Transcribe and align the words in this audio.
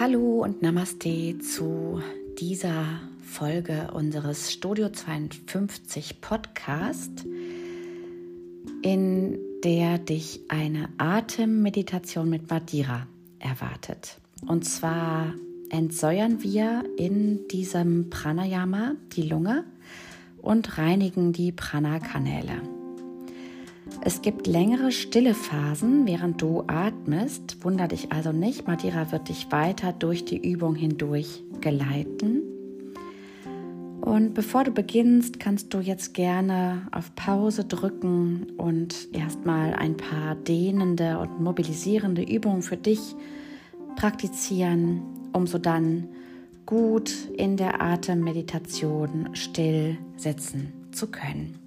Hallo 0.00 0.42
und 0.42 0.62
Namaste 0.62 1.36
zu 1.40 2.00
dieser 2.38 2.86
Folge 3.20 3.90
unseres 3.92 4.50
Studio 4.50 4.88
52 4.88 6.22
Podcast, 6.22 7.26
in 8.80 9.38
der 9.62 9.98
dich 9.98 10.40
eine 10.48 10.88
Atemmeditation 10.96 12.30
mit 12.30 12.48
Madira 12.48 13.08
erwartet. 13.40 14.16
Und 14.46 14.64
zwar 14.64 15.34
entsäuern 15.68 16.42
wir 16.42 16.82
in 16.96 17.46
diesem 17.48 18.08
Pranayama 18.08 18.94
die 19.12 19.28
Lunge 19.28 19.64
und 20.40 20.78
reinigen 20.78 21.34
die 21.34 21.52
Prana-Kanäle. 21.52 22.79
Es 24.02 24.22
gibt 24.22 24.46
längere 24.46 24.92
stille 24.92 25.34
Phasen, 25.34 26.06
während 26.06 26.40
du 26.40 26.64
atmest. 26.66 27.62
Wunder 27.62 27.86
dich 27.86 28.10
also 28.12 28.32
nicht. 28.32 28.66
Madeira 28.66 29.12
wird 29.12 29.28
dich 29.28 29.52
weiter 29.52 29.92
durch 29.92 30.24
die 30.24 30.38
Übung 30.38 30.74
hindurch 30.74 31.44
geleiten. 31.60 32.40
Und 34.00 34.32
bevor 34.32 34.64
du 34.64 34.70
beginnst, 34.70 35.38
kannst 35.38 35.74
du 35.74 35.80
jetzt 35.80 36.14
gerne 36.14 36.86
auf 36.92 37.14
Pause 37.14 37.66
drücken 37.66 38.46
und 38.56 39.08
erstmal 39.12 39.74
ein 39.74 39.98
paar 39.98 40.34
dehnende 40.34 41.18
und 41.18 41.38
mobilisierende 41.38 42.22
Übungen 42.22 42.62
für 42.62 42.78
dich 42.78 43.14
praktizieren, 43.96 45.02
um 45.34 45.46
so 45.46 45.58
dann 45.58 46.08
gut 46.64 47.12
in 47.36 47.58
der 47.58 47.82
Atemmeditation 47.82 49.28
still 49.34 49.98
sitzen 50.16 50.72
zu 50.90 51.08
können. 51.08 51.59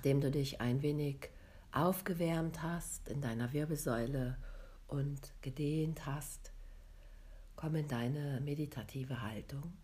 Nachdem 0.00 0.22
du 0.22 0.30
dich 0.30 0.62
ein 0.62 0.80
wenig 0.80 1.28
aufgewärmt 1.72 2.62
hast 2.62 3.06
in 3.08 3.20
deiner 3.20 3.52
Wirbelsäule 3.52 4.38
und 4.88 5.34
gedehnt 5.42 6.06
hast, 6.06 6.52
komm 7.54 7.74
in 7.74 7.86
deine 7.86 8.40
meditative 8.40 9.20
Haltung 9.20 9.74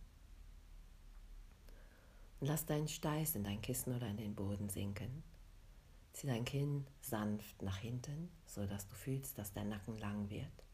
und 2.40 2.46
lass 2.46 2.64
deinen 2.64 2.88
Steiß 2.88 3.34
in 3.34 3.44
dein 3.44 3.60
Kissen 3.60 3.94
oder 3.94 4.08
in 4.08 4.16
den 4.16 4.34
Boden 4.34 4.70
sinken. 4.70 5.22
Zieh 6.14 6.28
dein 6.28 6.46
Kinn 6.46 6.86
sanft 7.02 7.60
nach 7.60 7.76
hinten, 7.76 8.30
so 8.46 8.64
dass 8.64 8.88
du 8.88 8.94
fühlst, 8.94 9.36
dass 9.36 9.52
dein 9.52 9.68
Nacken 9.68 9.98
lang 9.98 10.30
wird 10.30 10.64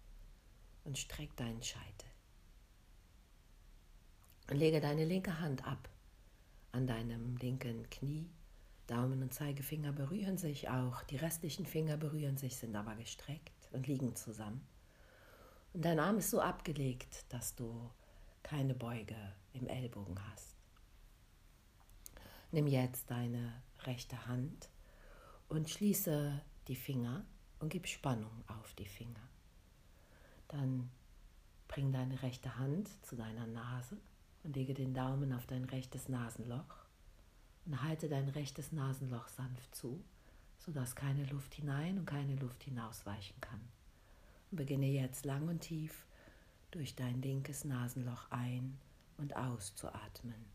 und 0.85 0.97
streck 0.97 1.35
deinen 1.35 1.65
Scheitel. 1.65 2.09
Und 4.49 4.59
lege 4.59 4.81
deine 4.81 5.05
linke 5.05 5.41
Hand 5.41 5.67
ab 5.67 5.89
an 6.71 6.87
deinem 6.87 7.37
linken 7.39 7.91
Knie 7.91 8.31
Daumen 8.93 9.23
und 9.23 9.33
Zeigefinger 9.33 9.91
berühren 9.91 10.37
sich 10.37 10.69
auch, 10.69 11.03
die 11.05 11.17
restlichen 11.17 11.65
Finger 11.65 11.97
berühren 11.97 12.37
sich, 12.37 12.57
sind 12.57 12.77
aber 12.77 12.95
gestreckt 12.95 13.71
und 13.73 13.87
liegen 13.87 14.15
zusammen. 14.17 14.61
Und 15.73 15.83
dein 15.87 15.99
Arm 15.99 16.19
ist 16.19 16.29
so 16.29 16.43
abgelegt, 16.43 17.25
dass 17.31 17.55
du 17.55 17.91
keine 18.43 18.75
Beuge 18.75 19.17
im 19.55 19.67
Ellbogen 19.67 20.19
hast. 20.31 20.57
Nimm 22.51 22.67
jetzt 22.67 23.11
deine 23.11 23.63
rechte 23.85 24.27
Hand 24.27 24.69
und 25.49 25.71
schließe 25.71 26.43
die 26.69 26.77
Finger 26.77 27.25
und 27.61 27.71
gib 27.71 27.87
Spannung 27.87 28.45
auf 28.47 28.75
die 28.75 28.85
Finger. 28.85 29.27
Dann 30.49 30.91
bring 31.67 31.93
deine 31.93 32.23
rechte 32.23 32.59
Hand 32.59 32.91
zu 33.07 33.17
deiner 33.17 33.47
Nase 33.47 33.97
und 34.45 34.55
lege 34.55 34.75
den 34.75 34.93
Daumen 34.93 35.33
auf 35.33 35.47
dein 35.47 35.65
rechtes 35.65 36.11
Nasenloch 36.11 36.82
und 37.65 37.83
halte 37.83 38.09
dein 38.09 38.29
rechtes 38.29 38.73
Nasenloch 38.73 39.29
sanft 39.29 39.75
zu, 39.75 40.03
sodass 40.59 40.95
keine 40.95 41.25
Luft 41.27 41.55
hinein 41.55 41.99
und 41.99 42.07
keine 42.07 42.37
Luft 42.37 42.63
hinausweichen 42.65 43.41
kann. 43.41 43.61
Und 44.51 44.57
beginne 44.59 44.87
jetzt 44.87 45.25
lang 45.25 45.49
und 45.49 45.61
tief 45.61 46.07
durch 46.71 46.95
dein 46.95 47.23
linkes 47.23 47.65
Nasenloch 47.65 48.31
ein 48.31 48.79
und 49.19 49.37
auszuatmen. 49.37 50.52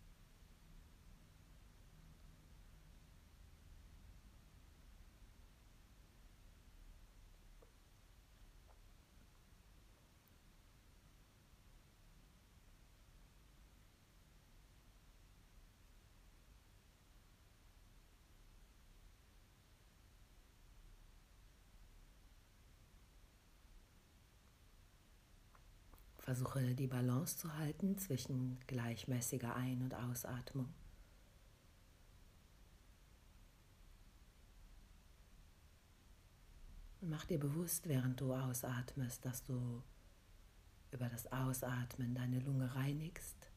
Versuche 26.28 26.76
die 26.76 26.88
Balance 26.88 27.38
zu 27.38 27.58
halten 27.58 27.98
zwischen 27.98 28.60
gleichmäßiger 28.68 29.56
Ein- 29.56 29.82
und 29.82 29.94
Ausatmung. 29.94 30.68
Und 37.00 37.12
mach 37.12 37.24
dir 37.24 37.40
bewusst, 37.40 37.88
während 37.88 38.20
du 38.20 38.34
ausatmest, 38.34 39.24
dass 39.24 39.46
du 39.46 39.82
über 40.92 41.08
das 41.08 41.32
Ausatmen 41.32 42.14
deine 42.14 42.42
Lunge 42.42 42.76
reinigst 42.76 43.50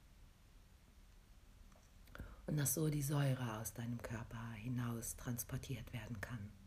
und 2.47 2.57
dass 2.57 2.75
so 2.75 2.89
die 2.89 3.03
Säure 3.03 3.59
aus 3.59 3.73
deinem 3.73 4.01
Körper 4.01 4.53
hinaus 4.53 5.17
transportiert 5.17 5.93
werden 5.93 6.21
kann. 6.21 6.60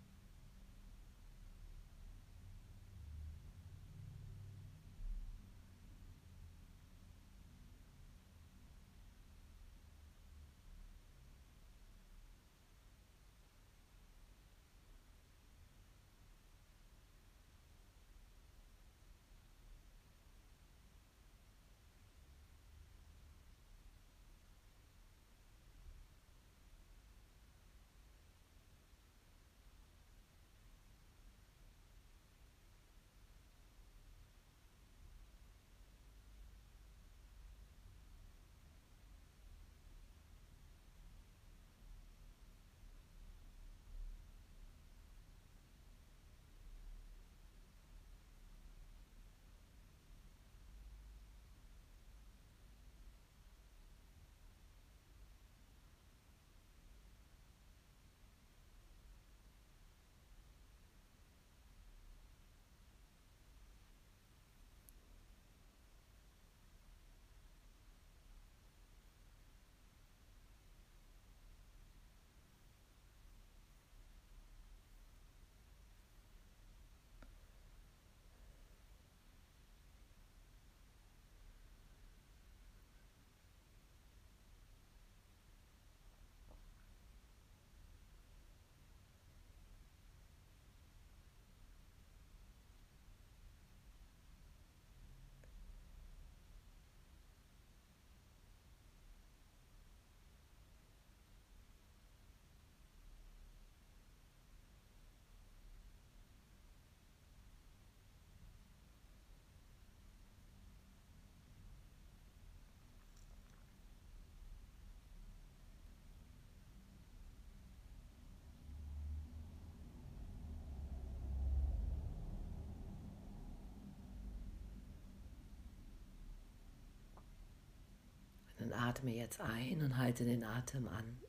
Atme 128.94 129.16
jetzt 129.16 129.42
ein 129.42 129.81
und 129.81 129.98
halte 129.98 130.24
den 130.24 130.44
Atem 130.44 130.88
an. 130.88 131.19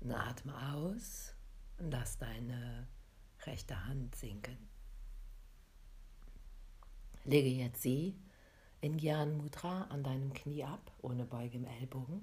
Und 0.00 0.12
atme 0.12 0.54
aus 0.74 1.34
und 1.78 1.90
lass 1.90 2.18
deine 2.18 2.86
rechte 3.46 3.86
Hand 3.86 4.14
sinken. 4.14 4.58
Lege 7.24 7.48
jetzt 7.48 7.80
sie 7.80 8.18
in 8.82 8.98
Gyan 8.98 9.38
Mudra 9.38 9.84
an 9.84 10.04
deinem 10.04 10.34
Knie 10.34 10.64
ab, 10.64 10.92
ohne 11.00 11.24
Beuge 11.24 11.56
im 11.56 11.64
Ellbogen. 11.64 12.22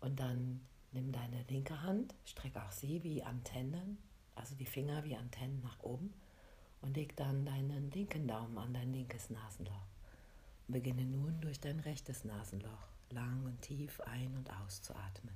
Und 0.00 0.18
dann 0.18 0.66
nimm 0.92 1.12
deine 1.12 1.42
linke 1.48 1.82
Hand, 1.82 2.14
streck 2.24 2.56
auch 2.56 2.72
sie 2.72 3.02
wie 3.04 3.22
Antennen, 3.22 3.98
also 4.40 4.54
die 4.54 4.66
Finger 4.66 5.04
wie 5.04 5.16
Antennen 5.16 5.60
nach 5.60 5.78
oben 5.80 6.14
und 6.80 6.96
leg 6.96 7.14
dann 7.16 7.44
deinen 7.44 7.90
linken 7.90 8.26
Daumen 8.26 8.56
an 8.56 8.72
dein 8.72 8.92
linkes 8.92 9.28
Nasenloch. 9.28 9.86
Beginne 10.66 11.04
nun 11.04 11.40
durch 11.42 11.60
dein 11.60 11.78
rechtes 11.80 12.24
Nasenloch 12.24 12.88
lang 13.10 13.44
und 13.44 13.60
tief 13.60 14.00
ein- 14.00 14.34
und 14.36 14.50
auszuatmen. 14.50 15.34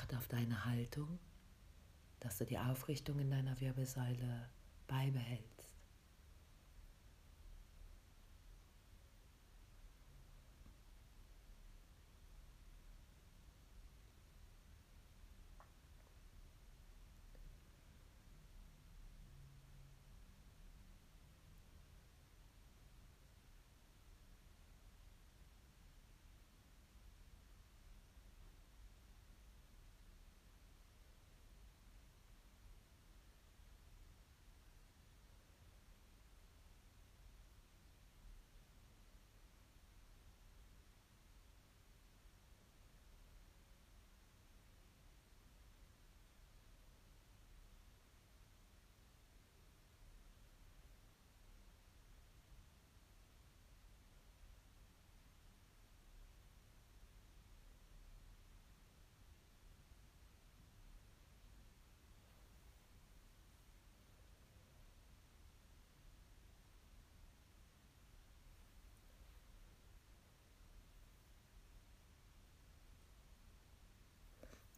Achte 0.00 0.16
auf 0.16 0.28
deine 0.28 0.64
Haltung, 0.64 1.18
dass 2.20 2.38
du 2.38 2.46
die 2.46 2.58
Aufrichtung 2.58 3.18
in 3.18 3.30
deiner 3.30 3.60
Wirbelsäule 3.60 4.48
beibehältst. 4.86 5.69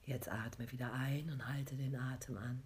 Jetzt 0.04 0.28
atme 0.28 0.70
wieder 0.72 0.92
ein 0.92 1.30
und 1.30 1.46
halte 1.46 1.76
den 1.76 1.94
Atem 1.94 2.36
an. 2.36 2.62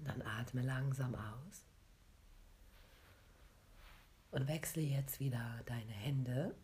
Dann 0.00 0.22
atme 0.22 0.62
langsam 0.62 1.14
aus. 1.14 1.64
Und 4.30 4.46
wechsle 4.48 4.82
jetzt 4.82 5.18
wieder 5.18 5.62
deine 5.64 5.92
Hände. 5.92 6.54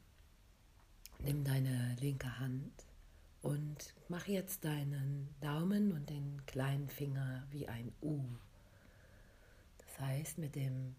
Nimm 1.20 1.42
deine 1.42 1.96
linke 2.00 2.38
Hand 2.38 2.86
und 3.40 3.94
mach 4.08 4.26
jetzt 4.26 4.64
deinen 4.64 5.34
Daumen 5.40 5.92
und 5.92 6.10
den 6.10 6.44
kleinen 6.46 6.88
Finger 6.88 7.46
wie 7.50 7.66
ein 7.68 7.92
U 8.02 8.22
das 9.92 10.00
heißt, 10.00 10.38
mit 10.38 10.54
dem 10.54 10.94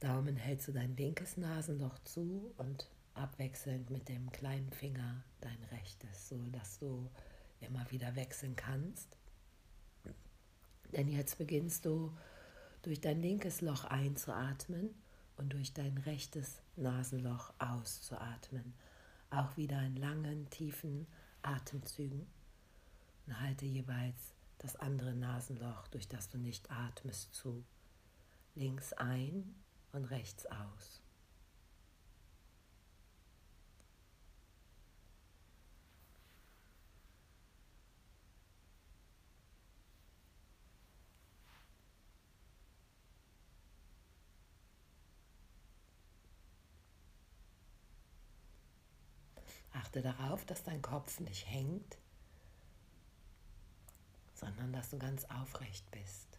Daumen 0.00 0.36
hältst 0.36 0.68
du 0.68 0.72
dein 0.72 0.96
linkes 0.96 1.36
Nasenloch 1.36 1.98
zu 2.00 2.52
und 2.56 2.90
abwechselnd 3.14 3.88
mit 3.90 4.08
dem 4.08 4.30
kleinen 4.32 4.70
Finger 4.72 5.22
dein 5.40 5.62
rechtes, 5.70 6.28
so 6.28 6.38
dass 6.48 6.78
du 6.78 7.08
immer 7.60 7.88
wieder 7.90 8.16
wechseln 8.16 8.56
kannst. 8.56 9.16
Denn 10.92 11.08
jetzt 11.08 11.38
beginnst 11.38 11.84
du 11.86 12.16
durch 12.82 13.00
dein 13.00 13.20
linkes 13.20 13.60
Loch 13.60 13.84
einzuatmen 13.84 14.90
und 15.36 15.52
durch 15.52 15.72
dein 15.72 15.98
rechtes 15.98 16.62
Nasenloch 16.74 17.52
auszuatmen. 17.58 18.74
Auch 19.30 19.56
wieder 19.56 19.80
in 19.82 19.96
langen, 19.96 20.50
tiefen 20.50 21.06
Atemzügen. 21.42 22.26
Und 23.26 23.40
halte 23.40 23.66
jeweils 23.66 24.35
das 24.58 24.76
andere 24.76 25.14
Nasenloch, 25.14 25.88
durch 25.88 26.08
das 26.08 26.28
du 26.28 26.38
nicht 26.38 26.70
atmest, 26.70 27.34
zu. 27.34 27.64
Links 28.54 28.92
ein 28.94 29.54
und 29.92 30.06
rechts 30.06 30.46
aus. 30.46 31.02
achte 49.96 50.02
darauf, 50.02 50.44
dass 50.44 50.62
dein 50.62 50.82
Kopf 50.82 51.20
nicht 51.20 51.48
hängt, 51.48 51.98
sondern 54.36 54.72
dass 54.72 54.90
du 54.90 54.98
ganz 54.98 55.24
aufrecht 55.24 55.90
bist. 55.90 56.35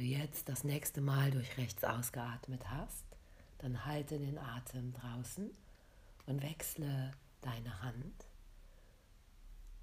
Du 0.00 0.06
jetzt 0.06 0.48
das 0.48 0.64
nächste 0.64 1.00
Mal 1.02 1.30
durch 1.30 1.58
rechts 1.58 1.84
ausgeatmet 1.84 2.68
hast, 2.70 3.04
dann 3.58 3.84
halte 3.84 4.18
den 4.18 4.38
Atem 4.38 4.94
draußen 4.94 5.50
und 6.26 6.42
wechsle 6.42 7.12
deine 7.42 7.82
Hand. 7.82 8.26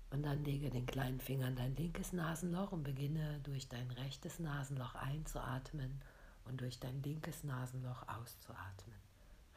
Und 0.10 0.24
dann 0.24 0.44
lege 0.44 0.70
den 0.70 0.86
kleinen 0.86 1.20
Finger 1.20 1.50
in 1.50 1.56
dein 1.56 1.76
linkes 1.76 2.14
Nasenloch 2.14 2.72
und 2.72 2.84
beginne 2.84 3.40
durch 3.44 3.68
dein 3.68 3.92
rechtes 3.92 4.40
Nasenloch 4.40 4.96
einzuatmen 4.96 6.02
und 6.46 6.62
durch 6.62 6.80
dein 6.80 7.04
linkes 7.04 7.44
Nasenloch 7.44 8.08
auszuatmen. 8.08 8.98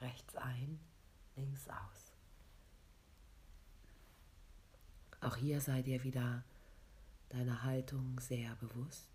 Rechts 0.00 0.36
ein, 0.36 0.78
links 1.36 1.68
aus. 1.68 2.12
Auch 5.22 5.36
hier 5.36 5.60
sei 5.60 5.82
dir 5.82 6.02
wieder 6.02 6.42
deine 7.30 7.62
Haltung 7.62 8.18
sehr 8.20 8.56
bewusst. 8.56 9.09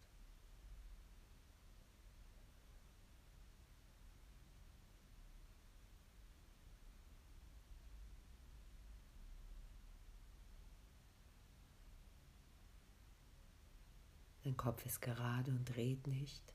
Dein 14.45 14.55
Kopf 14.55 14.85
ist 14.85 15.01
gerade 15.01 15.49
und 15.49 15.65
dreht 15.65 16.05
nicht. 16.05 16.53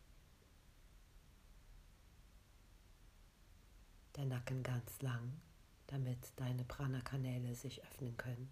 Der 4.15 4.27
Nacken 4.27 4.63
ganz 4.63 5.03
lang, 5.03 5.41
damit 5.89 6.33
deine 6.37 6.65
Prana-Kanäle 6.65 7.53
sich 7.57 7.83
öffnen 7.83 8.17
können. 8.17 8.49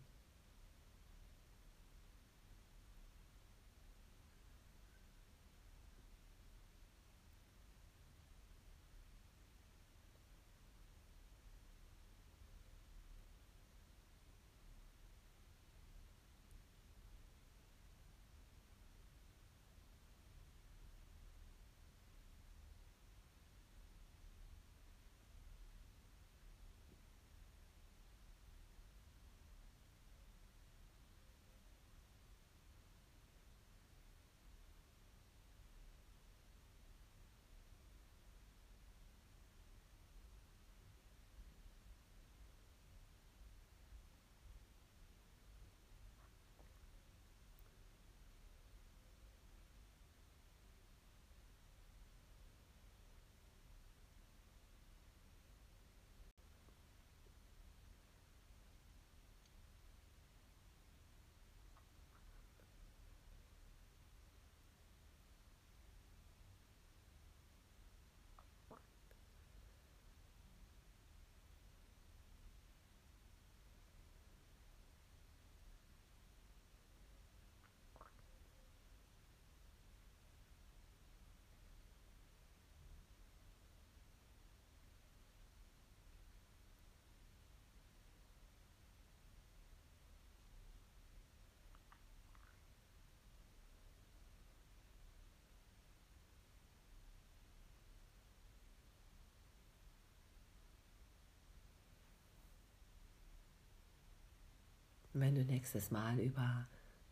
Und 105.19 105.25
wenn 105.25 105.35
du 105.35 105.45
nächstes 105.45 105.91
Mal 105.91 106.21
über 106.21 106.69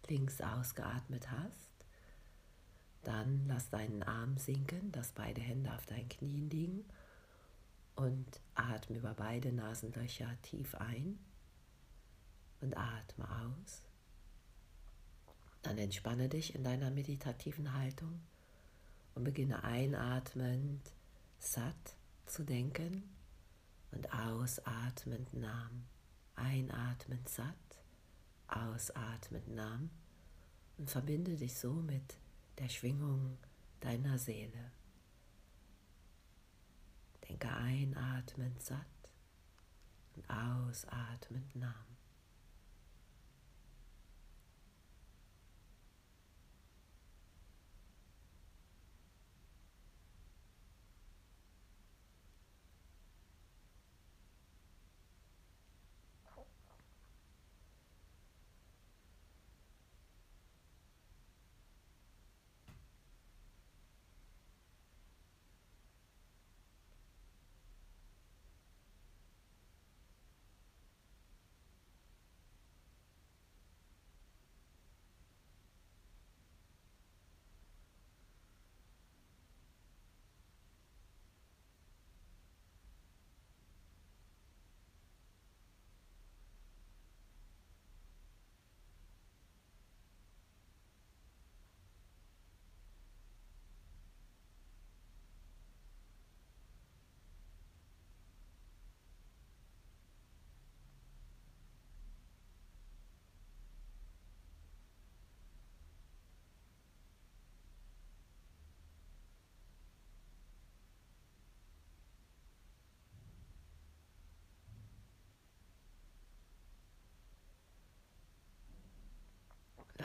links 0.07 0.41
ausgeatmet 0.41 1.29
hast, 1.29 1.73
dann 3.03 3.49
lass 3.49 3.69
deinen 3.69 4.05
Arm 4.05 4.39
sinken, 4.39 4.93
dass 4.93 5.11
beide 5.11 5.41
Hände 5.41 5.75
auf 5.75 5.87
deinen 5.87 6.09
Knien 6.09 6.49
liegen 6.49 6.85
und 7.97 8.41
atme 8.55 8.99
über 8.99 9.13
beide 9.15 9.51
Nasenlöcher 9.51 10.41
tief 10.43 10.77
ein 10.77 11.19
und 12.61 12.77
atme 12.77 13.29
aus. 13.29 13.83
Dann 15.63 15.77
entspanne 15.77 16.29
dich 16.29 16.55
in 16.55 16.63
deiner 16.63 16.93
meditativen 16.93 17.73
Haltung 17.73 18.21
und 19.17 19.25
beginne 19.25 19.65
einatmend 19.65 20.93
satt 21.41 21.97
zu 22.27 22.45
denken 22.45 23.03
und 23.91 24.13
ausatmend 24.13 25.35
nahm. 25.35 25.87
Einatmend 26.37 27.29
satt, 27.29 27.57
ausatmend 28.49 29.49
nahm 29.49 29.91
und 30.79 30.91
verbinde 30.91 31.37
dich 31.37 31.59
so 31.59 31.73
mit 31.73 32.17
der 32.59 32.69
Schwingung 32.69 33.38
deiner 33.81 34.19
Seele. 34.19 34.73
Denke 37.29 37.49
einatmend 37.49 38.62
satt 38.62 38.87
und 40.15 40.31
ausatmend 40.31 41.55
nahm. 41.57 41.96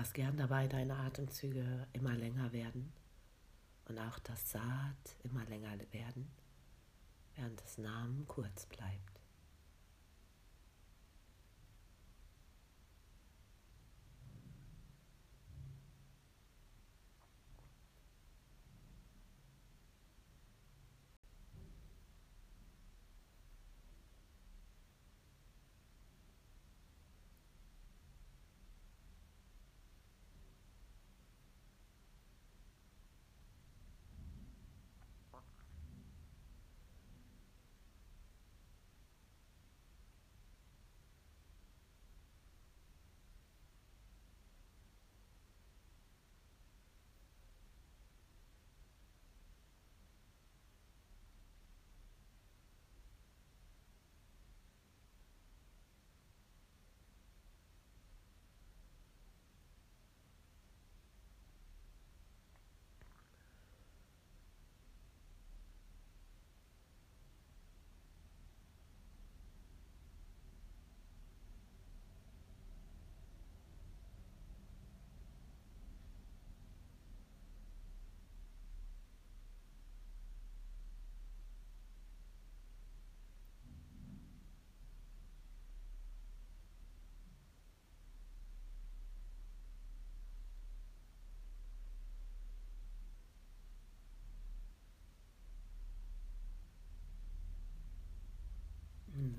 Lass 0.02 0.14
gern 0.14 0.36
dabei 0.36 0.68
deine 0.68 0.96
Atemzüge 0.96 1.88
immer 1.94 2.16
länger 2.16 2.52
werden 2.54 2.92
und 3.86 4.00
auch 4.00 4.18
das 4.18 4.50
Saat 4.50 5.16
immer 5.22 5.46
länger 5.46 5.78
werden, 5.92 6.28
während 7.36 7.62
das 7.62 7.78
Namen 7.78 8.26
kurz 8.28 8.66
bleibt. 8.66 9.11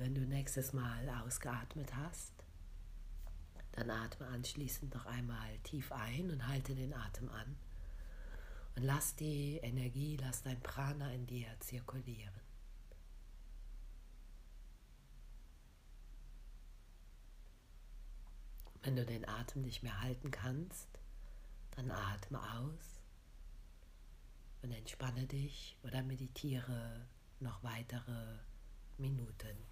Wenn 0.03 0.17
du 0.17 0.23
nächstes 0.23 0.73
Mal 0.73 1.09
ausgeatmet 1.25 1.95
hast, 1.95 2.33
dann 3.71 3.89
atme 3.89 4.27
anschließend 4.27 4.93
noch 4.93 5.07
einmal 5.07 5.57
tief 5.61 5.93
ein 5.93 6.29
und 6.29 6.49
halte 6.49 6.75
den 6.75 6.93
Atem 6.93 7.29
an. 7.29 7.57
Und 8.75 8.83
lass 8.83 9.15
die 9.15 9.59
Energie, 9.59 10.17
lass 10.21 10.43
dein 10.43 10.61
Prana 10.61 11.13
in 11.13 11.29
dir 11.29 11.47
zirkulieren. 11.61 12.35
Wenn 18.83 18.97
du 18.97 19.07
den 19.07 19.29
Atem 19.29 19.63
nicht 19.63 19.85
mehr 19.85 20.03
halten 20.03 20.33
kannst, 20.33 20.89
dann 21.77 21.93
atme 21.93 22.41
aus 22.55 23.01
und 24.63 24.73
entspanne 24.73 25.29
dich 25.29 25.77
oder 25.85 26.03
meditiere 26.03 27.07
noch 27.39 27.63
weitere 27.63 28.41
Minuten. 28.99 29.72